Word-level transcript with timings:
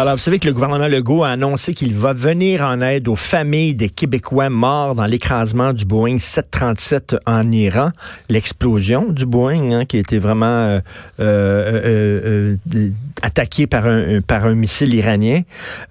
Alors, 0.00 0.14
vous 0.14 0.22
savez 0.22 0.38
que 0.38 0.46
le 0.46 0.54
gouvernement 0.54 0.88
Legault 0.88 1.24
a 1.24 1.28
annoncé 1.28 1.74
qu'il 1.74 1.92
va 1.92 2.14
venir 2.14 2.62
en 2.62 2.80
aide 2.80 3.06
aux 3.06 3.16
familles 3.16 3.74
des 3.74 3.90
Québécois 3.90 4.48
morts 4.48 4.94
dans 4.94 5.04
l'écrasement 5.04 5.74
du 5.74 5.84
Boeing 5.84 6.16
737 6.18 7.16
en 7.26 7.52
Iran, 7.52 7.90
l'explosion 8.30 9.12
du 9.12 9.26
Boeing, 9.26 9.72
hein, 9.72 9.84
qui 9.84 9.98
a 9.98 10.00
été 10.00 10.18
vraiment 10.18 10.46
euh, 10.46 10.80
euh, 11.20 12.56
euh, 12.72 12.90
attaqué 13.20 13.66
par 13.66 13.86
un, 13.86 14.22
par 14.22 14.46
un 14.46 14.54
missile 14.54 14.94
iranien. 14.94 15.42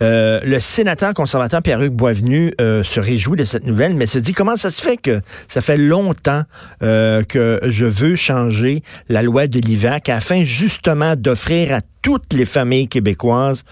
le 0.02 0.58
sénateur 0.58 1.14
conservateur 1.14 1.62
Pierre-Hugues 1.62 1.94
Boisvenu 1.94 2.56
se 2.58 3.00
réjouit 3.00 3.38
de 3.38 3.44
cette 3.44 3.68
nouvelle, 3.68 3.94
mais 3.94 4.08
se 4.08 4.18
dit 4.18 4.34
comment 4.34 4.56
ça 4.56 4.72
se 4.72 4.82
fait 4.82 4.98
que 4.98 5.22
ça 5.48 5.62
fait 5.62 5.78
longtemps 5.78 6.42
que 6.80 7.60
je 7.64 7.86
veux 7.86 8.16
changer 8.16 8.82
la 9.08 9.22
loi 9.22 9.46
de 9.46 9.60
l'IVAC 9.60 10.10
afin 10.10 10.44
justement 10.44 11.16
d'offrir 11.16 11.76
à 11.76 11.82
toutes 12.02 12.34
les 12.34 12.46
familles 12.46 12.88
québécoises 12.88 13.64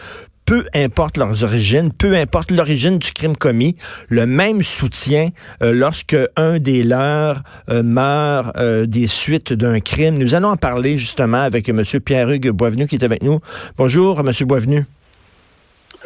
peu 0.47 0.65
importe 0.73 1.17
leurs 1.17 1.43
origines, 1.43 1.91
peu 1.91 2.15
importe 2.15 2.51
l'origine 2.51 2.97
du 2.97 3.11
crime 3.11 3.35
commis, 3.35 3.75
le 4.07 4.25
même 4.25 4.63
soutien 4.63 5.29
euh, 5.61 5.73
lorsque 5.73 6.15
un 6.37 6.57
des 6.57 6.83
leurs 6.83 7.43
euh, 7.69 7.83
meurt 7.83 8.55
euh, 8.57 8.85
des 8.85 9.07
suites 9.07 9.51
d'un 9.51 9.81
crime. 9.81 10.17
Nous 10.17 10.35
allons 10.35 10.47
en 10.47 10.57
parler 10.57 10.97
justement 10.97 11.39
avec 11.39 11.67
M. 11.67 11.83
Pierre-Hugues 11.83 12.51
Boisvenu 12.51 12.87
qui 12.87 12.95
est 12.95 13.03
avec 13.03 13.23
nous. 13.23 13.41
Bonjour, 13.77 14.21
M. 14.21 14.31
Boisvenu. 14.47 14.85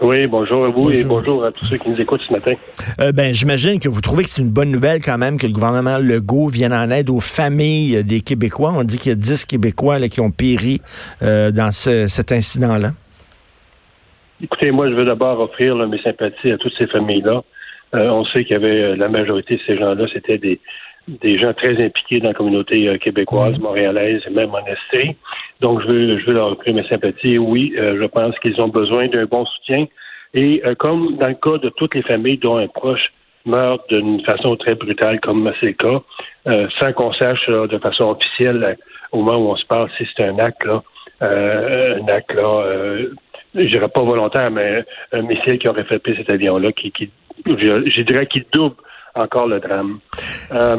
Oui, 0.02 0.28
bonjour 0.28 0.66
à 0.66 0.70
vous 0.70 0.92
et 0.92 1.04
bonjour 1.04 1.46
à 1.46 1.52
tous 1.52 1.66
ceux 1.66 1.78
qui 1.78 1.90
nous 1.90 2.00
écoutent 2.00 2.22
ce 2.22 2.34
matin. 2.34 2.54
ben, 3.14 3.34
j'imagine 3.34 3.80
que 3.80 3.90
vous 3.90 4.02
trouvez 4.02 4.24
que 4.24 4.30
c'est 4.30 4.42
une 4.42 4.50
bonne 4.50 4.72
nouvelle 4.72 5.02
quand 5.02 5.18
même 5.18 5.38
que 5.38 5.48
le 5.48 5.54
gouvernement 5.54 5.98
Legault 5.98 6.48
vienne 6.48 6.74
en 6.74 6.90
aide 6.90 7.10
aux 7.10 7.20
familles 7.20 8.04
des 8.04 8.22
Québécois. 8.22 8.74
On 8.76 8.84
dit 8.84 8.98
qu'il 8.98 9.10
y 9.10 9.14
a 9.14 9.16
10 9.16 9.46
Québécois 9.46 10.00
là, 10.00 10.10
qui 10.10 10.22
ont 10.22 10.32
péri 10.32 10.82
dans 11.22 11.72
cet 11.72 12.32
incident-là. 12.32 12.92
Écoutez, 14.44 14.72
moi, 14.72 14.90
je 14.90 14.96
veux 14.96 15.06
d'abord 15.06 15.40
offrir 15.40 15.76
mes 15.76 16.02
sympathies 16.02 16.52
à 16.52 16.58
toutes 16.58 16.74
ces 16.78 16.88
familles-là. 16.88 17.44
Euh, 17.94 18.10
on 18.10 18.26
sait 18.26 18.44
qu'il 18.44 18.54
y 18.54 18.56
avait 18.56 18.82
euh, 18.82 18.96
la 18.96 19.10
majorité 19.10 19.58
de 19.58 19.62
ces 19.68 19.78
gens-là, 19.78 20.06
c'était 20.12 20.38
des, 20.38 20.60
des 21.08 21.38
gens 21.38 21.54
très 21.54 21.84
impliqués 21.84 22.20
dans 22.20 22.30
la 22.30 22.34
communauté 22.34 22.88
euh, 22.88 22.96
québécoise, 22.96 23.60
mm. 23.60 23.62
montréalaise 23.62 24.22
et 24.26 24.30
même 24.30 24.52
en 24.52 24.66
Estrie. 24.66 25.16
Donc, 25.62 25.82
je 25.82 25.88
veux, 25.88 26.20
je 26.20 26.26
veux 26.26 26.34
leur 26.34 26.52
offrir 26.52 26.74
mes 26.74 26.88
sympathies. 26.88 27.38
Oui, 27.38 27.74
je 27.78 28.06
pense 28.06 28.38
qu'ils 28.40 28.60
ont 28.60 28.68
besoin 28.68 29.08
d'un 29.08 29.26
bon 29.26 29.46
soutien. 29.46 29.86
Et 30.34 30.62
comme 30.80 31.18
dans 31.18 31.28
le 31.28 31.36
cas 31.36 31.58
de 31.58 31.70
toutes 31.70 31.96
les 31.96 32.04
familles 32.04 32.38
dont 32.38 32.58
un 32.58 32.68
proche 32.68 33.14
meurt 33.46 33.88
d'une 33.90 34.24
façon 34.26 34.56
très 34.56 34.76
brutale, 34.76 35.20
comme 35.20 35.52
c'est 35.60 35.68
le 35.68 35.74
cas, 35.74 36.02
sans 36.80 36.94
qu'on 36.94 37.14
sache 37.14 37.48
de 37.48 37.78
façon 37.80 38.06
officielle 38.06 38.78
au 39.12 39.22
moment 39.22 39.38
où 39.40 39.52
on 39.52 39.56
se 39.56 39.66
parle 39.66 39.90
si 39.98 40.08
c'est 40.16 40.24
un 40.24 40.40
acte 40.40 40.64
là, 40.66 40.82
un 41.22 42.08
acte 42.08 42.34
là 42.34 43.08
je 43.56 43.64
dirais 43.64 43.90
pas 43.90 44.02
volontaire, 44.02 44.50
mais 44.52 44.84
un 45.12 45.22
missile 45.22 45.60
qui 45.60 45.68
aurait 45.68 45.84
frappé 45.84 46.16
cet 46.16 46.30
avion-là, 46.30 46.72
qui, 46.72 46.92
qui 46.92 47.10
je, 47.46 48.02
dirais 48.02 48.26
qu'il 48.28 48.46
double 48.54 48.76
encore 49.16 49.48
le 49.48 49.60
drame. 49.60 50.00
Euh, 50.52 50.78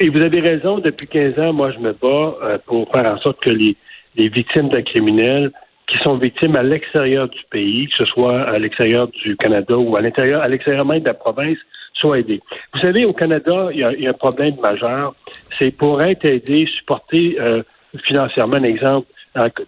et 0.00 0.08
vous 0.08 0.22
avez 0.22 0.40
raison, 0.40 0.78
depuis 0.78 1.06
15 1.06 1.38
ans, 1.38 1.52
moi, 1.52 1.72
je 1.72 1.78
me 1.78 1.92
bats 1.92 2.36
euh, 2.42 2.58
pour 2.66 2.90
faire 2.92 3.06
en 3.06 3.18
sorte 3.18 3.40
que 3.40 3.50
les, 3.50 3.76
les 4.16 4.28
victimes 4.28 4.68
de 4.68 4.80
criminels 4.80 5.50
qui 5.86 5.98
sont 5.98 6.16
victimes 6.16 6.56
à 6.56 6.62
l'extérieur 6.62 7.28
du 7.28 7.40
pays, 7.50 7.86
que 7.88 7.96
ce 7.98 8.04
soit 8.06 8.42
à 8.42 8.58
l'extérieur 8.58 9.08
du 9.08 9.36
Canada 9.36 9.76
ou 9.76 9.96
à 9.96 10.00
l'intérieur, 10.00 10.42
à 10.42 10.48
l'extérieur 10.48 10.84
même 10.84 11.00
de 11.00 11.06
la 11.06 11.14
province, 11.14 11.58
soient 11.94 12.18
aidés. 12.18 12.40
Vous 12.74 12.80
savez, 12.80 13.04
au 13.04 13.12
Canada, 13.12 13.68
il 13.72 13.78
y 13.78 13.84
a, 13.84 13.92
y 13.92 14.06
a 14.06 14.10
un 14.10 14.14
problème 14.14 14.56
majeur. 14.60 15.14
C'est 15.58 15.70
pour 15.70 16.02
être 16.02 16.24
aidé, 16.24 16.66
supporter 16.66 17.36
euh, 17.40 17.62
financièrement, 18.04 18.56
un 18.56 18.64
exemple, 18.64 19.06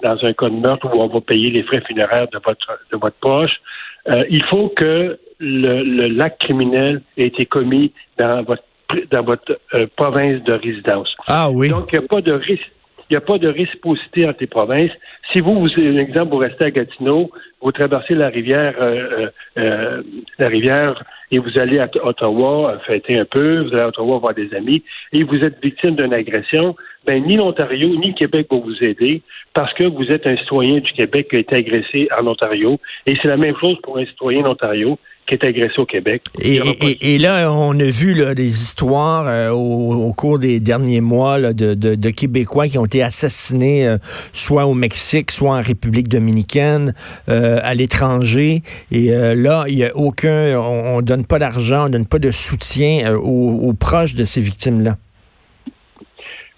dans 0.02 0.24
un 0.24 0.32
cas 0.32 0.48
de 0.48 0.54
meurtre 0.54 0.86
où 0.94 1.00
on 1.00 1.08
va 1.08 1.20
payer 1.20 1.50
les 1.50 1.62
frais 1.62 1.82
funéraires 1.86 2.28
de 2.28 2.38
votre 2.44 2.80
de 2.90 2.96
votre 2.96 3.16
poche, 3.16 3.60
euh, 4.08 4.24
il 4.30 4.42
faut 4.44 4.68
que 4.70 5.18
le, 5.38 6.08
l'acte 6.08 6.40
criminel 6.40 7.02
ait 7.16 7.26
été 7.26 7.44
commis 7.44 7.92
dans 8.18 8.42
votre 8.42 8.62
dans 9.10 9.22
votre 9.22 9.58
euh, 9.74 9.86
province 9.96 10.42
de 10.44 10.52
résidence. 10.52 11.14
Ah 11.26 11.50
oui. 11.50 11.68
Donc 11.70 11.88
il 11.92 11.98
n'y 11.98 12.04
a 12.04 12.08
pas 12.08 12.20
de 12.20 12.32
risque. 12.32 12.70
Il 13.10 13.14
n'y 13.14 13.18
a 13.18 13.22
pas 13.22 13.38
de 13.38 13.48
réciprocité 13.48 14.26
entre 14.26 14.36
les 14.40 14.46
provinces. 14.46 14.90
Si 15.32 15.40
vous, 15.40 15.58
vous, 15.58 15.68
un 15.78 15.96
exemple, 15.96 16.30
vous 16.30 16.38
restez 16.38 16.64
à 16.64 16.70
Gatineau, 16.70 17.30
vous 17.62 17.72
traversez 17.72 18.14
la 18.14 18.28
rivière, 18.28 18.74
euh, 18.80 20.02
la 20.38 20.48
rivière 20.48 21.02
et 21.30 21.38
vous 21.38 21.58
allez 21.58 21.78
à 21.78 21.88
Ottawa 22.02 22.78
fêter 22.86 23.18
un 23.18 23.24
peu, 23.24 23.62
vous 23.62 23.72
allez 23.72 23.80
à 23.80 23.88
Ottawa 23.88 24.18
voir 24.18 24.34
des 24.34 24.52
amis, 24.54 24.82
et 25.12 25.22
vous 25.22 25.36
êtes 25.36 25.62
victime 25.62 25.96
d'une 25.96 26.12
agression, 26.12 26.76
ben, 27.06 27.24
ni 27.24 27.36
l'Ontario 27.36 27.88
ni 27.88 28.08
le 28.08 28.12
Québec 28.14 28.48
vont 28.50 28.60
vous 28.60 28.76
aider 28.82 29.22
parce 29.54 29.72
que 29.74 29.84
vous 29.84 30.06
êtes 30.08 30.26
un 30.26 30.36
citoyen 30.36 30.80
du 30.80 30.92
Québec 30.92 31.28
qui 31.30 31.36
a 31.36 31.40
été 31.40 31.56
agressé 31.56 32.08
en 32.18 32.26
Ontario. 32.26 32.78
Et 33.06 33.14
c'est 33.20 33.28
la 33.28 33.38
même 33.38 33.56
chose 33.58 33.78
pour 33.82 33.96
un 33.98 34.04
citoyen 34.04 34.42
d'Ontario 34.42 34.98
qui 35.28 35.34
est 35.34 35.44
agressé 35.44 35.78
au 35.78 35.84
Québec. 35.84 36.22
Et, 36.40 37.18
là, 37.18 37.52
on 37.52 37.78
a 37.78 37.90
vu 37.90 38.14
des 38.34 38.48
histoires 38.48 39.26
euh, 39.28 39.50
au, 39.50 40.12
cours 40.14 40.38
des 40.38 40.58
derniers 40.58 41.02
mois 41.02 41.38
de, 41.52 42.10
Québécois 42.10 42.66
qui 42.66 42.78
ont 42.78 42.86
été 42.86 43.02
assassinés 43.02 43.86
euh, 43.86 43.98
soit 44.32 44.66
au 44.66 44.74
Mexique, 44.74 45.30
soit 45.30 45.52
en 45.52 45.62
République 45.62 46.08
dominicaine, 46.08 46.94
euh, 47.28 47.60
à 47.62 47.74
l'étranger. 47.74 48.62
Et 48.90 49.10
là, 49.10 49.64
il 49.68 49.76
n'y 49.76 49.84
a 49.84 49.94
aucun, 49.94 50.58
on, 50.58 50.96
ne 50.96 51.02
donne 51.02 51.26
pas 51.26 51.38
d'argent, 51.38 51.86
on 51.86 51.88
donne 51.90 52.06
pas 52.06 52.18
de 52.18 52.30
soutien 52.30 53.14
aux 53.14 53.72
proches 53.74 54.14
de 54.14 54.24
ces 54.24 54.40
victimes-là. 54.40 54.96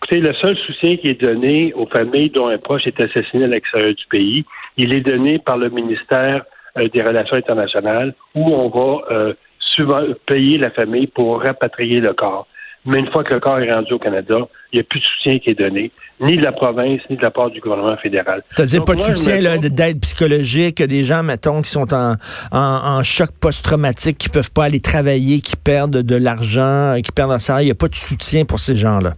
Écoutez, 0.02 0.20
le 0.20 0.32
seul 0.34 0.56
soutien 0.66 0.96
qui 0.96 1.08
est 1.08 1.20
donné 1.20 1.72
aux 1.74 1.86
familles 1.86 2.30
dont 2.30 2.46
un 2.46 2.58
proche 2.58 2.86
est 2.86 3.00
assassiné 3.00 3.44
à 3.44 3.48
l'extérieur 3.48 3.94
du 3.94 4.04
pays, 4.10 4.44
il 4.76 4.94
est 4.94 5.00
donné 5.00 5.38
par 5.38 5.58
le 5.58 5.68
ministère 5.68 6.44
des 6.76 7.02
Relations 7.02 7.36
internationales 7.36 8.14
où 8.34 8.52
on 8.52 8.68
va 8.68 9.14
euh, 9.14 9.34
souvent 9.58 10.02
payer 10.26 10.58
la 10.58 10.70
famille 10.70 11.06
pour 11.06 11.42
rapatrier 11.42 12.00
le 12.00 12.12
corps. 12.12 12.46
Mais 12.86 12.98
une 12.98 13.10
fois 13.10 13.24
que 13.24 13.34
le 13.34 13.40
corps 13.40 13.58
est 13.60 13.72
rendu 13.72 13.92
au 13.92 13.98
Canada, 13.98 14.36
il 14.72 14.76
n'y 14.76 14.80
a 14.80 14.84
plus 14.84 15.00
de 15.00 15.04
soutien 15.04 15.38
qui 15.38 15.50
est 15.50 15.58
donné, 15.58 15.92
ni 16.18 16.38
de 16.38 16.42
la 16.42 16.52
province, 16.52 17.00
ni 17.10 17.16
de 17.16 17.22
la 17.22 17.30
part 17.30 17.50
du 17.50 17.60
gouvernement 17.60 17.96
fédéral. 17.98 18.42
C'est-à-dire 18.48 18.84
pas 18.84 18.94
de 18.94 19.02
soutien, 19.02 19.58
d'aide 19.58 20.00
psychologique, 20.00 20.82
des 20.82 21.04
gens, 21.04 21.22
mettons, 21.22 21.60
qui 21.60 21.70
sont 21.70 21.92
en, 21.92 22.14
en, 22.52 23.02
choc 23.02 23.30
post-traumatique, 23.38 24.16
qui 24.16 24.30
peuvent 24.30 24.50
pas 24.50 24.64
aller 24.64 24.80
travailler, 24.80 25.40
qui 25.40 25.56
perdent 25.56 26.02
de 26.02 26.16
l'argent, 26.16 26.96
qui 27.04 27.12
perdent 27.12 27.30
leur 27.30 27.40
salaire. 27.42 27.62
Il 27.62 27.66
n'y 27.66 27.70
a 27.70 27.74
pas 27.74 27.88
de 27.88 27.94
soutien 27.94 28.46
pour 28.46 28.60
ces 28.60 28.76
gens-là 28.76 29.14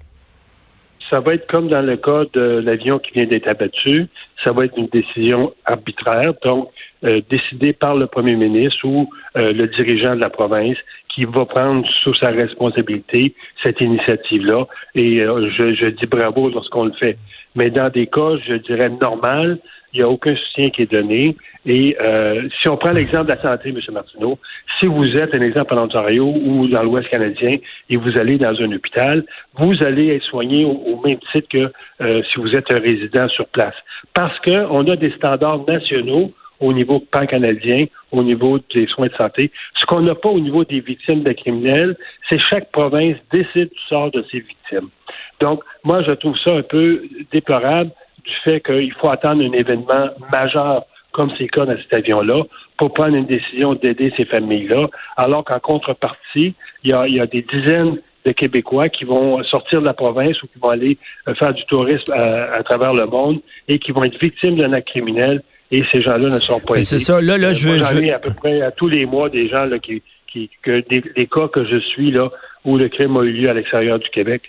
ça 1.12 1.20
va 1.20 1.34
être 1.34 1.46
comme 1.46 1.68
dans 1.68 1.82
le 1.82 1.96
cas 1.98 2.24
de 2.32 2.62
l'avion 2.64 2.98
qui 2.98 3.12
vient 3.12 3.26
d'être 3.26 3.48
abattu. 3.48 4.06
Ça 4.42 4.52
va 4.52 4.64
être 4.64 4.78
une 4.78 4.86
décision 4.86 5.52
arbitraire, 5.66 6.32
donc 6.42 6.70
euh, 7.04 7.20
décidée 7.28 7.74
par 7.74 7.94
le 7.94 8.06
premier 8.06 8.34
ministre 8.34 8.78
ou 8.84 9.10
euh, 9.36 9.52
le 9.52 9.68
dirigeant 9.68 10.14
de 10.14 10.20
la 10.20 10.30
province 10.30 10.76
qui 11.14 11.24
va 11.24 11.44
prendre 11.44 11.86
sous 12.02 12.14
sa 12.14 12.30
responsabilité 12.30 13.34
cette 13.62 13.80
initiative-là. 13.80 14.66
Et 14.94 15.20
euh, 15.20 15.50
je, 15.50 15.74
je 15.74 15.86
dis 15.86 16.06
bravo 16.06 16.50
lorsqu'on 16.50 16.86
le 16.86 16.92
fait. 16.92 17.18
Mais 17.54 17.70
dans 17.70 17.90
des 17.90 18.06
cas, 18.06 18.36
je 18.46 18.54
dirais 18.54 18.88
normal, 18.88 19.58
il 19.92 19.98
n'y 19.98 20.04
a 20.04 20.08
aucun 20.08 20.34
soutien 20.34 20.70
qui 20.70 20.82
est 20.82 20.92
donné. 20.92 21.36
Et 21.66 21.96
euh, 22.00 22.48
si 22.60 22.68
on 22.68 22.76
prend 22.76 22.92
l'exemple 22.92 23.24
de 23.24 23.30
la 23.30 23.40
santé, 23.40 23.68
M. 23.68 23.78
Martineau, 23.92 24.38
si 24.80 24.86
vous 24.86 25.06
êtes 25.16 25.36
un 25.36 25.40
exemple 25.40 25.74
en 25.74 25.84
Ontario 25.84 26.26
ou 26.26 26.66
dans 26.68 26.82
l'Ouest 26.82 27.08
canadien 27.08 27.58
et 27.90 27.96
vous 27.96 28.18
allez 28.18 28.36
dans 28.38 28.58
un 28.60 28.72
hôpital, 28.72 29.24
vous 29.58 29.74
allez 29.84 30.16
être 30.16 30.24
soigné 30.24 30.64
au, 30.64 31.00
même 31.04 31.18
titre 31.30 31.48
que 31.48 31.72
euh, 32.00 32.22
si 32.32 32.40
vous 32.40 32.50
êtes 32.52 32.72
un 32.72 32.80
résident 32.80 33.28
sur 33.28 33.46
place. 33.48 33.74
Parce 34.14 34.36
qu'on 34.40 34.88
a 34.88 34.96
des 34.96 35.12
standards 35.12 35.64
nationaux 35.66 36.32
au 36.62 36.72
niveau 36.72 37.00
pan-canadien, 37.00 37.86
au 38.12 38.22
niveau 38.22 38.58
des 38.74 38.86
soins 38.86 39.08
de 39.08 39.14
santé. 39.14 39.50
Ce 39.74 39.84
qu'on 39.84 40.00
n'a 40.00 40.14
pas 40.14 40.30
au 40.30 40.40
niveau 40.40 40.64
des 40.64 40.80
victimes 40.80 41.22
de 41.22 41.32
criminels, 41.32 41.96
c'est 42.30 42.38
chaque 42.38 42.70
province 42.70 43.16
décide 43.32 43.70
du 43.70 43.80
sort 43.88 44.10
de 44.10 44.24
ses 44.30 44.40
victimes. 44.40 44.88
Donc, 45.40 45.62
moi, 45.84 46.02
je 46.02 46.14
trouve 46.14 46.38
ça 46.38 46.54
un 46.54 46.62
peu 46.62 47.02
déplorable 47.32 47.90
du 48.24 48.34
fait 48.44 48.60
qu'il 48.60 48.92
faut 48.94 49.10
attendre 49.10 49.42
un 49.42 49.52
événement 49.52 50.10
majeur 50.32 50.84
comme 51.12 51.30
c'est 51.36 51.44
le 51.44 51.48
cas 51.48 51.66
dans 51.66 51.76
cet 51.76 51.94
avion-là, 51.94 52.42
pour 52.78 52.94
prendre 52.94 53.14
une 53.14 53.26
décision 53.26 53.74
d'aider 53.74 54.12
ces 54.16 54.24
familles-là, 54.24 54.88
alors 55.16 55.44
qu'en 55.44 55.60
contrepartie, 55.60 56.54
il 56.84 56.90
y, 56.90 57.20
a, 57.20 57.26
des 57.26 57.42
dizaines 57.42 57.98
de 58.24 58.32
Québécois 58.32 58.88
qui 58.88 59.04
vont 59.04 59.42
sortir 59.44 59.80
de 59.80 59.84
la 59.84 59.94
province 59.94 60.42
ou 60.42 60.46
qui 60.46 60.58
vont 60.58 60.70
aller 60.70 60.96
euh, 61.28 61.34
faire 61.34 61.52
du 61.52 61.64
tourisme 61.66 62.12
à, 62.12 62.62
travers 62.62 62.94
le 62.94 63.06
monde 63.06 63.40
et 63.68 63.78
qui 63.78 63.92
vont 63.92 64.02
être 64.04 64.18
victimes 64.18 64.56
d'un 64.56 64.72
acte 64.72 64.88
criminel 64.88 65.42
et 65.72 65.82
ces 65.90 66.02
gens-là 66.02 66.28
ne 66.28 66.38
sont 66.38 66.60
pas 66.60 66.74
aidés. 66.74 66.84
C'est 66.84 66.98
ça. 66.98 67.20
Là, 67.20 67.38
là, 67.38 67.48
euh, 67.48 67.54
je 67.54 67.68
veux. 67.70 68.12
à 68.12 68.18
peu 68.18 68.32
près 68.34 68.60
à 68.60 68.70
tous 68.70 68.88
les 68.88 69.06
mois 69.06 69.30
des 69.30 69.48
gens 69.48 69.64
là, 69.64 69.78
qui, 69.78 70.02
qui 70.30 70.50
que 70.62 70.86
des, 70.88 71.02
des, 71.16 71.26
cas 71.26 71.48
que 71.48 71.64
je 71.64 71.78
suis 71.78 72.12
là 72.12 72.30
où 72.64 72.76
le 72.76 72.88
crime 72.88 73.16
a 73.16 73.22
eu 73.22 73.32
lieu 73.32 73.48
à 73.48 73.54
l'extérieur 73.54 73.98
du 73.98 74.08
Québec. 74.10 74.42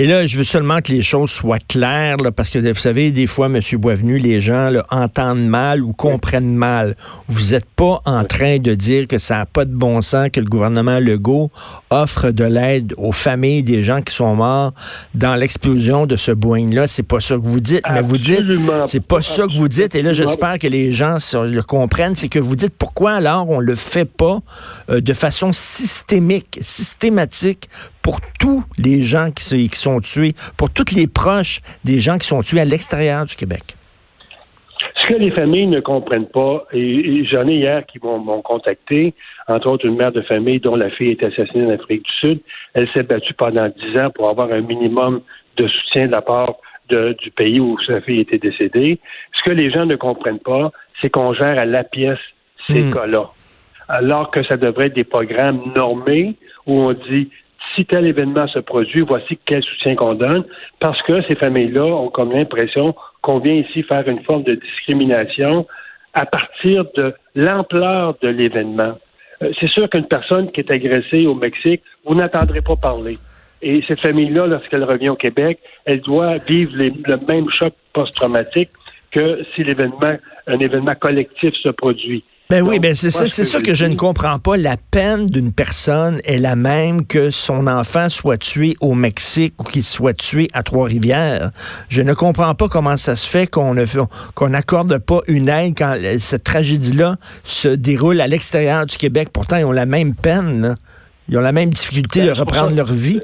Et 0.00 0.06
là, 0.06 0.24
je 0.26 0.38
veux 0.38 0.44
seulement 0.44 0.80
que 0.80 0.92
les 0.92 1.02
choses 1.02 1.32
soient 1.32 1.58
claires, 1.58 2.18
parce 2.36 2.50
que 2.50 2.60
vous 2.60 2.78
savez, 2.78 3.10
des 3.10 3.26
fois, 3.26 3.46
M. 3.46 3.58
Boisvenu, 3.72 4.18
les 4.18 4.40
gens 4.40 4.70
entendent 4.90 5.48
mal 5.48 5.82
ou 5.82 5.92
comprennent 5.92 6.54
mal. 6.54 6.94
Vous 7.26 7.50
n'êtes 7.50 7.64
pas 7.64 8.00
en 8.04 8.22
train 8.22 8.58
de 8.58 8.74
dire 8.74 9.08
que 9.08 9.18
ça 9.18 9.38
n'a 9.38 9.46
pas 9.46 9.64
de 9.64 9.74
bon 9.74 10.00
sens 10.00 10.28
que 10.32 10.38
le 10.38 10.46
gouvernement 10.46 11.00
Legault 11.00 11.50
offre 11.90 12.30
de 12.30 12.44
l'aide 12.44 12.94
aux 12.96 13.10
familles 13.10 13.64
des 13.64 13.82
gens 13.82 14.00
qui 14.00 14.14
sont 14.14 14.36
morts 14.36 14.72
dans 15.16 15.34
l'explosion 15.34 16.06
de 16.06 16.14
ce 16.14 16.30
Boeing-là. 16.30 16.86
C'est 16.86 17.02
pas 17.02 17.18
ça 17.18 17.34
que 17.34 17.42
vous 17.42 17.58
dites, 17.58 17.82
mais 17.92 18.00
vous 18.00 18.18
dites, 18.18 18.44
c'est 18.86 19.04
pas 19.04 19.20
ça 19.20 19.48
que 19.48 19.58
vous 19.58 19.68
dites. 19.68 19.96
Et 19.96 20.02
là, 20.02 20.12
j'espère 20.12 20.60
que 20.60 20.68
les 20.68 20.92
gens 20.92 21.16
le 21.34 21.60
comprennent. 21.62 22.14
C'est 22.14 22.28
que 22.28 22.38
vous 22.38 22.54
dites 22.54 22.74
pourquoi 22.78 23.14
alors 23.14 23.50
on 23.50 23.58
le 23.58 23.74
fait 23.74 24.04
pas 24.04 24.38
euh, 24.90 25.00
de 25.00 25.12
façon 25.12 25.50
systémique, 25.52 26.60
systématique 26.62 27.68
pour 28.08 28.20
tous 28.40 28.64
les 28.78 29.02
gens 29.02 29.30
qui, 29.32 29.68
qui 29.68 29.78
sont 29.78 30.00
tués, 30.00 30.32
pour 30.56 30.70
toutes 30.70 30.92
les 30.92 31.06
proches 31.06 31.60
des 31.84 32.00
gens 32.00 32.16
qui 32.16 32.26
sont 32.26 32.40
tués 32.40 32.60
à 32.60 32.64
l'extérieur 32.64 33.26
du 33.26 33.36
Québec. 33.36 33.76
Ce 34.96 35.08
que 35.08 35.18
les 35.18 35.30
familles 35.30 35.66
ne 35.66 35.80
comprennent 35.80 36.30
pas, 36.30 36.60
et, 36.72 37.26
j'en 37.26 37.46
ai 37.46 37.56
hier 37.56 37.84
qui 37.84 37.98
m'ont 38.02 38.40
contacté, 38.40 39.12
entre 39.46 39.70
autres 39.70 39.84
une 39.84 39.96
mère 39.96 40.12
de 40.12 40.22
famille 40.22 40.58
dont 40.58 40.74
la 40.74 40.88
fille 40.88 41.10
est 41.10 41.22
assassinée 41.22 41.66
en 41.66 41.74
Afrique 41.74 42.02
du 42.02 42.12
Sud. 42.12 42.40
Elle 42.72 42.88
s'est 42.96 43.02
battue 43.02 43.34
pendant 43.34 43.68
dix 43.68 44.00
ans 44.00 44.08
pour 44.08 44.30
avoir 44.30 44.52
un 44.52 44.62
minimum 44.62 45.20
de 45.58 45.68
soutien 45.68 46.06
de 46.06 46.12
la 46.12 46.22
part 46.22 46.54
du 46.88 47.30
pays 47.32 47.60
où 47.60 47.76
sa 47.86 48.00
fille 48.00 48.20
était 48.20 48.38
décédée. 48.38 49.00
Ce 49.36 49.50
que 49.50 49.54
les 49.54 49.70
gens 49.70 49.84
ne 49.84 49.96
comprennent 49.96 50.38
pas, 50.38 50.72
c'est 51.02 51.10
qu'on 51.10 51.34
gère 51.34 51.60
à 51.60 51.66
la 51.66 51.84
pièce 51.84 52.24
ces 52.68 52.84
hmm. 52.84 52.94
cas-là. 52.94 53.30
Alors 53.86 54.30
que 54.30 54.42
ça 54.44 54.56
devrait 54.56 54.86
être 54.86 54.94
des 54.94 55.04
programmes 55.04 55.60
normés 55.76 56.36
où 56.64 56.72
on 56.72 56.94
dit 56.94 57.28
si 57.74 57.84
tel 57.84 58.06
événement 58.06 58.46
se 58.48 58.58
produit, 58.58 59.02
voici 59.02 59.38
quel 59.46 59.62
soutien 59.62 59.94
qu'on 59.94 60.14
donne, 60.14 60.44
parce 60.80 61.00
que 61.02 61.22
ces 61.22 61.36
familles-là 61.36 61.84
ont 61.84 62.08
comme 62.08 62.32
l'impression 62.32 62.94
qu'on 63.22 63.38
vient 63.38 63.54
ici 63.54 63.82
faire 63.82 64.08
une 64.08 64.22
forme 64.22 64.42
de 64.42 64.54
discrimination 64.54 65.66
à 66.14 66.26
partir 66.26 66.84
de 66.96 67.14
l'ampleur 67.34 68.16
de 68.22 68.28
l'événement. 68.28 68.98
Euh, 69.42 69.52
c'est 69.60 69.68
sûr 69.68 69.88
qu'une 69.88 70.06
personne 70.06 70.50
qui 70.50 70.60
est 70.60 70.70
agressée 70.70 71.26
au 71.26 71.34
Mexique, 71.34 71.82
vous 72.04 72.14
n'attendrez 72.14 72.60
pas 72.60 72.76
parler. 72.76 73.16
Et 73.62 73.82
cette 73.86 74.00
famille-là, 74.00 74.46
lorsqu'elle 74.46 74.84
revient 74.84 75.10
au 75.10 75.16
Québec, 75.16 75.58
elle 75.84 76.00
doit 76.00 76.34
vivre 76.46 76.72
le 76.76 77.18
même 77.28 77.48
choc 77.50 77.74
post-traumatique 77.92 78.70
que 79.10 79.42
si 79.54 79.64
l'événement, 79.64 80.16
un 80.46 80.58
événement 80.58 80.94
collectif 80.94 81.54
se 81.62 81.70
produit. 81.70 82.24
Ben 82.50 82.62
oui, 82.62 82.78
ben 82.78 82.94
c'est 82.94 83.10
ça, 83.10 83.26
c'est 83.26 83.44
ça 83.44 83.60
que 83.60 83.74
je 83.74 83.84
ne 83.84 83.94
comprends 83.94 84.38
pas. 84.38 84.56
La 84.56 84.76
peine 84.90 85.26
d'une 85.26 85.52
personne 85.52 86.18
est 86.24 86.38
la 86.38 86.56
même 86.56 87.06
que 87.06 87.28
son 87.28 87.66
enfant 87.66 88.08
soit 88.08 88.38
tué 88.38 88.74
au 88.80 88.94
Mexique 88.94 89.52
ou 89.60 89.64
qu'il 89.64 89.82
soit 89.82 90.14
tué 90.14 90.48
à 90.54 90.62
Trois-Rivières. 90.62 91.50
Je 91.90 92.00
ne 92.00 92.14
comprends 92.14 92.54
pas 92.54 92.68
comment 92.68 92.96
ça 92.96 93.16
se 93.16 93.28
fait 93.28 93.50
qu'on 93.50 93.74
ne 93.74 93.84
qu'on 94.34 94.48
n'accorde 94.48 94.98
pas 94.98 95.20
une 95.28 95.50
aide 95.50 95.74
quand 95.76 95.94
cette 96.20 96.44
tragédie-là 96.44 97.16
se 97.44 97.68
déroule 97.68 98.18
à 98.18 98.26
l'extérieur 98.26 98.86
du 98.86 98.96
Québec. 98.96 99.28
Pourtant, 99.30 99.58
ils 99.58 99.66
ont 99.66 99.72
la 99.72 99.84
même 99.84 100.14
peine. 100.14 100.74
Ils 101.28 101.36
ont 101.36 101.42
la 101.42 101.52
même 101.52 101.68
difficulté 101.68 102.20
ben, 102.20 102.28
de 102.28 102.32
reprendre 102.32 102.74
leur 102.74 102.90
vie. 102.90 103.20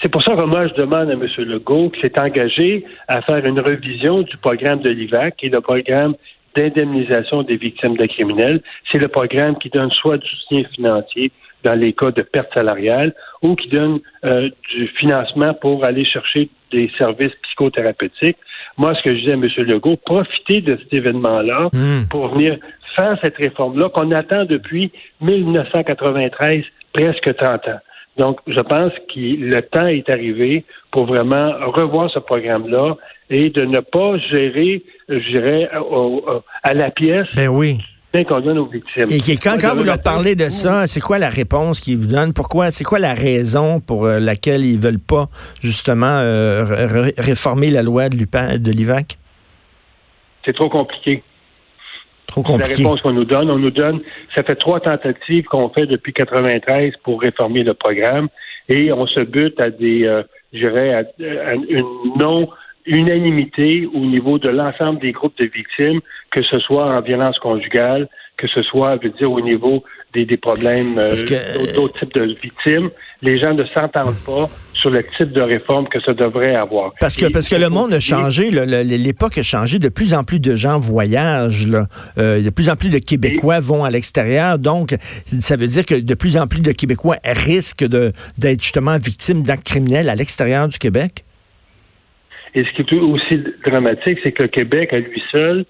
C'est 0.00 0.08
pour 0.08 0.22
ça 0.22 0.34
que 0.34 0.44
moi, 0.44 0.66
je 0.66 0.74
demande 0.80 1.10
à 1.10 1.12
M. 1.12 1.26
Legault 1.40 1.90
qui 1.90 2.00
s'est 2.00 2.18
engagé 2.18 2.86
à 3.06 3.20
faire 3.20 3.44
une 3.44 3.60
revision 3.60 4.22
du 4.22 4.38
programme 4.38 4.80
de 4.80 4.88
l'IVAC, 4.88 5.36
qui 5.36 5.46
est 5.46 5.50
le 5.50 5.60
programme 5.60 6.14
d'indemnisation 6.56 7.42
des 7.42 7.56
victimes 7.56 7.96
de 7.96 8.06
criminels. 8.06 8.62
C'est 8.90 8.98
le 8.98 9.08
programme 9.08 9.56
qui 9.58 9.68
donne 9.70 9.90
soit 9.90 10.18
du 10.18 10.28
soutien 10.28 10.64
financier 10.74 11.32
dans 11.64 11.74
les 11.74 11.92
cas 11.92 12.10
de 12.10 12.22
perte 12.22 12.52
salariale 12.54 13.14
ou 13.42 13.54
qui 13.56 13.68
donne 13.68 14.00
euh, 14.24 14.48
du 14.70 14.86
financement 14.88 15.54
pour 15.54 15.84
aller 15.84 16.04
chercher 16.04 16.48
des 16.70 16.90
services 16.96 17.34
psychothérapeutiques. 17.42 18.36
Moi, 18.76 18.94
ce 18.94 19.02
que 19.02 19.16
je 19.16 19.24
dis 19.24 19.30
à 19.30 19.34
M. 19.34 19.48
Legault, 19.66 19.96
profitez 19.96 20.60
de 20.60 20.76
cet 20.76 20.94
événement-là 20.94 21.70
hmm. 21.72 22.08
pour 22.10 22.28
venir 22.28 22.58
faire 22.96 23.18
cette 23.22 23.36
réforme-là 23.36 23.88
qu'on 23.90 24.10
attend 24.12 24.44
depuis 24.44 24.92
1993, 25.20 26.64
presque 26.92 27.36
30 27.36 27.68
ans. 27.68 27.80
Donc, 28.18 28.40
je 28.46 28.60
pense 28.60 28.92
que 29.14 29.20
le 29.54 29.62
temps 29.62 29.86
est 29.86 30.08
arrivé 30.10 30.64
pour 30.90 31.06
vraiment 31.06 31.52
revoir 31.76 32.10
ce 32.10 32.18
programme-là 32.18 32.96
et 33.30 33.50
de 33.50 33.64
ne 33.64 33.80
pas 33.80 34.18
gérer, 34.32 34.82
je 35.08 35.30
dirais, 35.30 35.68
à 36.62 36.74
la 36.74 36.90
pièce. 36.90 37.28
Ben 37.36 37.48
oui. 37.48 37.78
Qu'on 38.26 38.40
donne 38.40 38.58
aux 38.58 38.66
victimes. 38.66 39.04
Et 39.10 39.36
quand, 39.36 39.58
quand 39.60 39.76
vous 39.76 39.84
leur 39.84 40.02
parlez 40.02 40.34
de 40.34 40.48
ça, 40.48 40.88
c'est 40.88 40.98
quoi 41.00 41.18
la 41.18 41.28
réponse 41.28 41.78
qu'ils 41.78 41.98
vous 41.98 42.06
donnent? 42.08 42.32
Pourquoi? 42.32 42.72
C'est 42.72 42.82
quoi 42.82 42.98
la 42.98 43.14
raison 43.14 43.78
pour 43.78 44.06
euh, 44.06 44.18
laquelle 44.18 44.64
ils 44.64 44.80
veulent 44.80 44.98
pas, 44.98 45.28
justement, 45.60 46.18
euh, 46.18 46.64
réformer 47.16 47.70
la 47.70 47.82
loi 47.82 48.08
de 48.08 48.70
l'IVAC? 48.72 49.18
C'est 50.44 50.54
trop 50.54 50.68
compliqué. 50.68 51.22
Trop 52.28 52.42
compliqué. 52.42 52.70
La 52.70 52.76
réponse 52.76 53.00
qu'on 53.00 53.12
nous 53.12 53.24
donne, 53.24 53.50
on 53.50 53.58
nous 53.58 53.70
donne, 53.70 54.00
ça 54.36 54.42
fait 54.42 54.54
trois 54.54 54.80
tentatives 54.80 55.44
qu'on 55.44 55.68
fait 55.70 55.86
depuis 55.86 56.12
93 56.12 56.94
pour 57.02 57.20
réformer 57.20 57.62
le 57.62 57.74
programme 57.74 58.28
et 58.68 58.92
on 58.92 59.06
se 59.06 59.22
bute 59.22 59.58
à 59.60 59.70
des, 59.70 60.04
euh, 60.04 60.22
je 60.52 60.58
dirais, 60.58 60.94
à, 60.94 61.54
une 61.54 61.84
non 62.18 62.48
unanimité 62.86 63.88
au 63.92 64.00
niveau 64.00 64.38
de 64.38 64.48
l'ensemble 64.48 65.00
des 65.00 65.12
groupes 65.12 65.36
de 65.38 65.46
victimes, 65.46 66.00
que 66.30 66.42
ce 66.42 66.58
soit 66.58 66.86
en 66.86 67.00
violence 67.00 67.38
conjugale, 67.38 68.08
que 68.36 68.46
ce 68.46 68.62
soit, 68.62 68.98
je 69.02 69.08
veux 69.08 69.14
dire, 69.14 69.32
au 69.32 69.40
niveau 69.40 69.84
des, 70.14 70.24
des 70.24 70.36
problèmes 70.36 70.98
euh, 70.98 71.10
d'autres 71.74 72.00
types 72.00 72.14
de 72.14 72.36
victimes. 72.40 72.90
Les 73.20 73.38
gens 73.38 73.54
ne 73.54 73.64
s'entendent 73.64 74.22
pas 74.24 74.48
sur 74.80 74.90
le 74.90 75.02
type 75.16 75.32
de 75.32 75.42
réforme 75.42 75.88
que 75.88 76.00
ça 76.00 76.14
devrait 76.14 76.54
avoir. 76.54 76.92
Parce 77.00 77.16
que, 77.16 77.26
parce 77.26 77.48
que 77.48 77.56
le 77.56 77.68
monde 77.68 77.92
a 77.92 78.00
changé, 78.00 78.50
l'époque 78.50 79.38
a 79.38 79.42
changé, 79.42 79.78
de 79.78 79.88
plus 79.88 80.14
en 80.14 80.24
plus 80.24 80.40
de 80.40 80.54
gens 80.56 80.78
voyagent, 80.78 81.66
là. 81.66 81.86
Euh, 82.18 82.42
de 82.42 82.50
plus 82.50 82.70
en 82.70 82.76
plus 82.76 82.90
de 82.90 82.98
Québécois 82.98 83.60
vont 83.60 83.84
à 83.84 83.90
l'extérieur, 83.90 84.58
donc 84.58 84.96
ça 85.26 85.56
veut 85.56 85.66
dire 85.66 85.84
que 85.84 85.94
de 85.94 86.14
plus 86.14 86.36
en 86.36 86.46
plus 86.46 86.62
de 86.62 86.72
Québécois 86.72 87.16
risquent 87.24 87.84
d'être 87.84 88.62
justement 88.62 88.96
victimes 88.98 89.42
d'actes 89.42 89.64
criminels 89.64 90.08
à 90.08 90.14
l'extérieur 90.14 90.68
du 90.68 90.78
Québec? 90.78 91.24
Et 92.54 92.64
ce 92.64 92.70
qui 92.72 92.82
est 92.82 92.98
aussi 92.98 93.44
dramatique, 93.66 94.18
c'est 94.22 94.32
que 94.32 94.44
le 94.44 94.48
Québec, 94.48 94.92
à 94.92 94.98
lui 94.98 95.22
seul, 95.30 95.64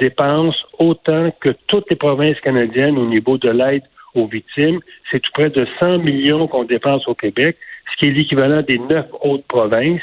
dépense 0.00 0.56
autant 0.78 1.30
que 1.40 1.50
toutes 1.68 1.88
les 1.90 1.96
provinces 1.96 2.40
canadiennes 2.40 2.98
au 2.98 3.06
niveau 3.06 3.38
de 3.38 3.50
l'aide 3.50 3.82
aux 4.14 4.26
victimes. 4.26 4.80
C'est 5.10 5.20
tout 5.20 5.30
près 5.34 5.50
de 5.50 5.66
100 5.80 5.98
millions 5.98 6.46
qu'on 6.46 6.64
dépense 6.64 7.06
au 7.08 7.14
Québec, 7.14 7.56
ce 7.90 7.96
qui 7.98 8.10
est 8.10 8.12
l'équivalent 8.12 8.62
des 8.62 8.78
neuf 8.78 9.06
autres 9.22 9.46
provinces. 9.46 10.02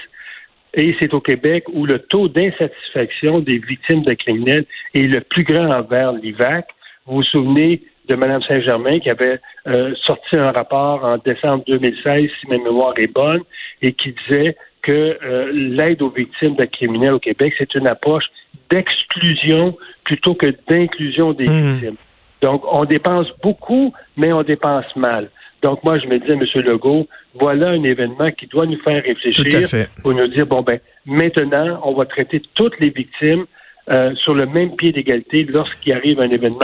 Et 0.74 0.96
c'est 1.02 1.14
au 1.14 1.20
Québec 1.20 1.66
où 1.74 1.86
le 1.86 2.00
taux 2.00 2.28
d'insatisfaction 2.30 3.40
des 3.40 3.58
victimes 3.58 4.04
de 4.04 4.14
criminels 4.14 4.66
est 4.94 5.02
le 5.02 5.22
plus 5.22 5.44
grand 5.44 5.70
envers 5.70 6.14
l'IVAC. 6.14 6.66
Vous 7.06 7.18
vous 7.18 7.24
souvenez 7.24 7.82
de 8.08 8.16
Mme 8.16 8.42
Saint-Germain 8.44 9.00
qui 9.00 9.10
avait 9.10 9.40
euh, 9.68 9.94
sorti 10.06 10.38
un 10.38 10.52
rapport 10.52 11.04
en 11.04 11.18
décembre 11.18 11.64
2016, 11.68 12.30
si 12.40 12.48
ma 12.48 12.58
mémoire 12.58 12.94
est 12.98 13.12
bonne, 13.12 13.42
et 13.82 13.94
qui 13.94 14.14
disait 14.28 14.56
que 14.82 15.18
euh, 15.24 15.52
l'aide 15.54 16.02
aux 16.02 16.10
victimes 16.10 16.56
de 16.56 16.66
criminels 16.66 17.14
au 17.14 17.20
Québec, 17.20 17.54
c'est 17.58 17.74
une 17.76 17.88
approche 17.88 18.26
d'exclusion 18.70 19.78
plutôt 20.04 20.34
que 20.34 20.48
d'inclusion 20.70 21.34
des 21.34 21.48
mmh. 21.48 21.74
victimes. 21.74 21.96
Donc, 22.42 22.64
on 22.72 22.86
dépense 22.86 23.32
beaucoup, 23.44 23.94
mais 24.18 24.34
on 24.34 24.42
dépense 24.42 24.96
mal. 24.96 25.30
Donc, 25.62 25.84
moi, 25.84 26.00
je 26.00 26.08
me 26.08 26.18
dis 26.18 26.32
à 26.32 26.34
M. 26.34 26.44
Legault, 26.66 27.08
voilà 27.40 27.70
un 27.70 27.84
événement 27.84 28.32
qui 28.32 28.48
doit 28.48 28.66
nous 28.66 28.82
faire 28.82 29.04
réfléchir 29.04 29.86
pour 30.02 30.14
nous 30.14 30.28
dire, 30.28 30.46
bon, 30.48 30.62
ben, 30.62 30.80
maintenant, 31.06 31.80
on 31.84 31.94
va 31.94 32.06
traiter 32.06 32.42
toutes 32.56 32.80
les 32.80 32.90
victimes 32.90 33.46
euh, 33.90 34.14
sur 34.16 34.36
le 34.36 34.46
même 34.46 34.76
pied 34.76 34.92
d'égalité 34.92 35.48
lorsqu'il 35.52 35.94
arrive 35.94 36.20
un 36.20 36.30
événement 36.30 36.60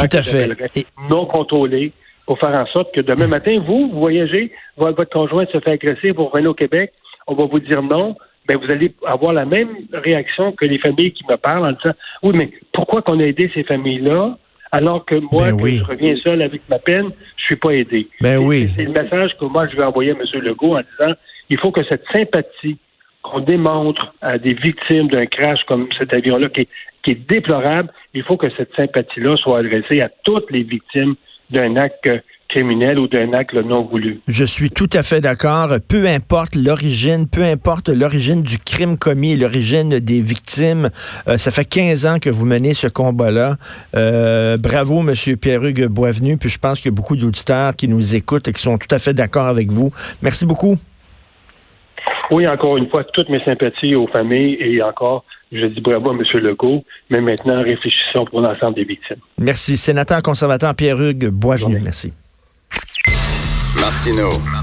non 1.10 1.26
contrôlé 1.26 1.92
pour 2.26 2.40
faire 2.40 2.58
en 2.58 2.66
sorte 2.68 2.94
que 2.94 3.02
demain 3.02 3.28
matin, 3.28 3.60
vous, 3.66 3.90
vous 3.90 4.00
voyagez, 4.00 4.52
votre 4.76 5.06
conjoint 5.06 5.46
se 5.48 5.60
fait 5.60 5.72
agresser, 5.72 6.12
vous 6.12 6.26
revenez 6.26 6.48
au 6.48 6.54
Québec, 6.54 6.92
on 7.26 7.36
va 7.36 7.46
vous 7.46 7.60
dire 7.60 7.82
non, 7.82 8.16
ben 8.48 8.58
vous 8.58 8.72
allez 8.72 8.94
avoir 9.06 9.34
la 9.34 9.46
même 9.46 9.70
réaction 9.94 10.52
que 10.52 10.66
les 10.66 10.78
familles 10.78 11.12
qui 11.12 11.24
me 11.30 11.38
parlent 11.38 11.66
en 11.66 11.72
disant 11.72 11.96
oui, 12.24 12.36
mais 12.38 12.52
pourquoi 12.74 13.02
qu'on 13.02 13.20
a 13.20 13.24
aidé 13.24 13.50
ces 13.54 13.64
familles-là? 13.64 14.38
Alors 14.78 15.04
que 15.06 15.16
moi, 15.16 15.52
ben 15.52 15.68
je 15.68 15.84
reviens 15.84 16.16
seul 16.18 16.42
avec 16.42 16.62
ma 16.70 16.78
peine, 16.78 17.10
je 17.36 17.44
suis 17.46 17.56
pas 17.56 17.72
aidé. 17.72 18.08
Ben 18.22 18.38
oui. 18.38 18.70
C'est 18.76 18.84
le 18.84 18.92
message 18.92 19.32
que 19.40 19.46
moi 19.46 19.68
je 19.68 19.76
vais 19.76 19.84
envoyer 19.84 20.12
à 20.12 20.14
M. 20.14 20.42
Legault 20.42 20.78
en 20.78 20.82
disant 20.82 21.14
il 21.50 21.60
faut 21.60 21.72
que 21.72 21.84
cette 21.90 22.04
sympathie 22.14 22.78
qu'on 23.24 23.40
démontre 23.40 24.14
à 24.22 24.38
des 24.38 24.54
victimes 24.54 25.08
d'un 25.08 25.26
crash 25.26 25.64
comme 25.68 25.90
cet 25.98 26.16
avion-là 26.16 26.50
qui 26.50 26.68
qui 27.04 27.12
est 27.12 27.30
déplorable, 27.30 27.90
il 28.14 28.24
faut 28.24 28.38
que 28.38 28.50
cette 28.56 28.76
sympathie-là 28.76 29.38
soit 29.38 29.60
adressée 29.60 30.02
à 30.02 30.10
toutes 30.24 30.52
les 30.52 30.64
victimes 30.64 31.16
d'un 31.50 31.76
acte 31.78 32.10
criminel 32.48 33.00
ou 33.00 33.08
d'un 33.08 33.34
acte 33.34 33.54
non 33.54 33.84
voulu. 33.84 34.22
Je 34.28 34.46
suis 34.46 34.70
tout 34.70 34.90
à 34.94 35.04
fait 35.04 35.22
d'accord. 35.22 35.70
Peu 35.88 36.08
importe 36.08 36.56
l'origine, 36.56 37.28
peu 37.28 37.44
importe 37.44 37.90
l'origine 37.90 38.42
du 38.42 38.58
crime 38.58 38.98
commis 38.98 39.34
et 39.34 39.38
l'origine 39.38 40.00
des 40.00 40.22
victimes, 40.22 40.90
euh, 41.28 41.38
ça 41.38 41.52
fait 41.52 41.66
15 41.66 42.06
ans 42.06 42.20
que 42.20 42.30
vous 42.30 42.46
menez 42.46 42.74
ce 42.74 42.88
combat-là. 42.88 43.58
Euh, 43.96 44.58
bravo, 44.58 45.02
Monsieur 45.02 45.36
Pierre-Hugues 45.36 45.88
Boisvenu. 45.88 46.38
Puis 46.38 46.50
je 46.50 46.60
pense 46.60 46.80
qu'il 46.80 46.92
y 46.92 46.94
a 46.94 46.96
beaucoup 46.96 47.16
d'auditeurs 47.16 47.76
qui 47.76 47.88
nous 47.88 48.16
écoutent 48.16 48.48
et 48.48 48.54
qui 48.54 48.62
sont 48.62 48.78
tout 48.78 48.94
à 48.94 49.00
fait 49.00 49.14
d'accord 49.14 49.48
avec 49.48 49.72
vous. 49.72 49.92
Merci 50.22 50.46
beaucoup. 50.46 50.78
oui, 52.32 52.48
encore 52.48 52.78
une 52.78 52.90
fois, 52.90 53.04
toutes 53.04 53.30
mes 53.30 53.44
sympathies 53.44 53.96
aux 53.96 54.08
familles 54.08 54.58
et 54.60 54.82
encore, 54.82 55.26
je 55.52 55.66
dis 55.66 55.82
bravo 55.82 56.12
à 56.12 56.14
M. 56.14 56.22
Legault, 56.42 56.84
mais 57.10 57.22
maintenant, 57.22 57.62
réfléchissons 57.62 58.26
pour 58.30 58.42
l'ensemble 58.42 58.76
des 58.76 58.84
victimes. 58.84 59.18
Merci. 59.38 59.78
Sénateur 59.78 60.22
conservateur 60.22 60.76
Pierre-Hugues 60.76 61.30
Boisvenu, 61.30 61.80
merci. 61.84 62.14
Martino. 63.80 64.58